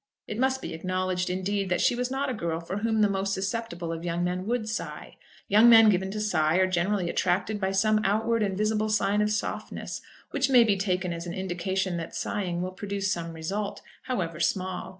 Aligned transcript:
It 0.25 0.39
must 0.39 0.63
be 0.63 0.73
acknowledged, 0.73 1.29
indeed, 1.29 1.69
that 1.69 1.79
she 1.79 1.93
was 1.93 2.09
not 2.09 2.27
a 2.27 2.33
girl 2.33 2.59
for 2.59 2.77
whom 2.77 3.01
the 3.01 3.07
most 3.07 3.35
susceptible 3.35 3.93
of 3.93 4.03
young 4.03 4.23
men 4.23 4.47
would 4.47 4.67
sigh. 4.67 5.15
Young 5.47 5.69
men 5.69 5.89
given 5.91 6.09
to 6.09 6.19
sigh 6.19 6.55
are 6.57 6.65
generally 6.65 7.07
attracted 7.07 7.61
by 7.61 7.71
some 7.71 8.01
outward 8.03 8.41
and 8.41 8.57
visible 8.57 8.89
sign 8.89 9.21
of 9.21 9.29
softness 9.29 10.01
which 10.31 10.49
may 10.49 10.63
be 10.63 10.75
taken 10.75 11.13
as 11.13 11.27
an 11.27 11.35
indication 11.35 11.97
that 11.97 12.15
sighing 12.15 12.63
will 12.63 12.71
produce 12.71 13.11
some 13.11 13.33
result, 13.33 13.83
however 14.05 14.39
small. 14.39 14.89